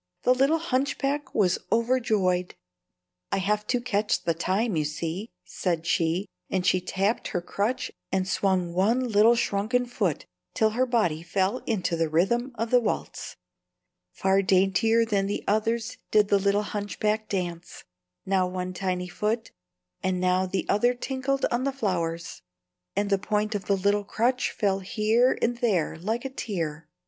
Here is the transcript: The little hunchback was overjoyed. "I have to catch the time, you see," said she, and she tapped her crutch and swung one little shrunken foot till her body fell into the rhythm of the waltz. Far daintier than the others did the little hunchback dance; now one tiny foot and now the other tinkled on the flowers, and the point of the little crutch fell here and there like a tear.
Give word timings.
The 0.23 0.33
little 0.33 0.57
hunchback 0.57 1.35
was 1.35 1.59
overjoyed. 1.71 2.55
"I 3.31 3.37
have 3.37 3.67
to 3.67 3.79
catch 3.79 4.23
the 4.23 4.33
time, 4.33 4.75
you 4.75 4.83
see," 4.83 5.29
said 5.45 5.85
she, 5.85 6.25
and 6.49 6.65
she 6.65 6.81
tapped 6.81 7.27
her 7.27 7.39
crutch 7.39 7.91
and 8.11 8.27
swung 8.27 8.73
one 8.73 9.07
little 9.07 9.35
shrunken 9.35 9.85
foot 9.85 10.25
till 10.55 10.71
her 10.71 10.87
body 10.87 11.21
fell 11.21 11.59
into 11.67 11.95
the 11.95 12.09
rhythm 12.09 12.51
of 12.55 12.71
the 12.71 12.79
waltz. 12.79 13.35
Far 14.11 14.41
daintier 14.41 15.05
than 15.05 15.27
the 15.27 15.43
others 15.47 15.97
did 16.09 16.29
the 16.29 16.39
little 16.39 16.63
hunchback 16.63 17.29
dance; 17.29 17.83
now 18.25 18.47
one 18.47 18.73
tiny 18.73 19.07
foot 19.07 19.51
and 20.01 20.19
now 20.19 20.47
the 20.47 20.65
other 20.67 20.95
tinkled 20.95 21.45
on 21.51 21.63
the 21.63 21.71
flowers, 21.71 22.41
and 22.95 23.11
the 23.11 23.19
point 23.19 23.53
of 23.53 23.65
the 23.65 23.77
little 23.77 24.03
crutch 24.03 24.49
fell 24.49 24.79
here 24.79 25.37
and 25.43 25.57
there 25.59 25.95
like 25.97 26.25
a 26.25 26.29
tear. 26.31 26.89